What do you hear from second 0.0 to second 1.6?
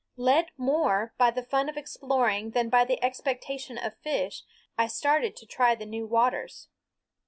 Led more by the